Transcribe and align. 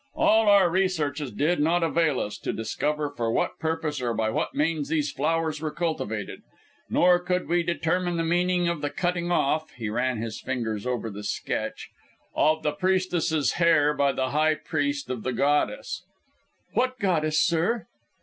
All 0.15 0.49
our 0.49 0.67
researches 0.67 1.29
did 1.31 1.59
not 1.59 1.83
avail 1.83 2.19
us 2.19 2.39
to 2.39 2.51
discover 2.51 3.11
for 3.11 3.31
what 3.31 3.59
purpose 3.59 4.01
or 4.01 4.15
by 4.15 4.31
what 4.31 4.55
means 4.55 4.89
these 4.89 5.11
flowers 5.11 5.61
were 5.61 5.69
cultivated. 5.69 6.41
Nor 6.89 7.19
could 7.19 7.47
we 7.47 7.61
determine 7.61 8.17
the 8.17 8.23
meaning 8.23 8.67
of 8.67 8.81
the 8.81 8.89
cutting 8.89 9.31
off," 9.31 9.69
he 9.73 9.89
ran 9.89 10.17
his 10.17 10.41
fingers 10.41 10.87
over 10.87 11.11
the 11.11 11.23
sketch 11.23 11.91
"of 12.33 12.63
the 12.63 12.71
priestesses' 12.71 13.57
hair 13.61 13.93
by 13.93 14.11
the 14.11 14.31
high 14.31 14.55
priest 14.55 15.07
of 15.11 15.21
the 15.21 15.33
goddess" 15.33 16.01
"What 16.73 16.97
goddess, 16.97 17.39
sir?" 17.39 17.85